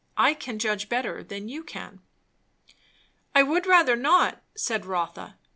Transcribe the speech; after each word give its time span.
I 0.17 0.33
can 0.33 0.57
judge 0.57 0.89
better 0.89 1.23
than 1.23 1.47
you 1.47 1.63
can." 1.63 2.01
"I 3.35 3.43
would 3.43 3.67
rather 3.67 3.95
not," 3.95 4.41
said 4.55 4.83
Rotha. 4.83 5.37